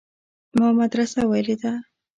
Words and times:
ما 0.57 0.67
مدرسه 0.79 1.21
ويلې 1.29 1.55
ده. 1.61 1.73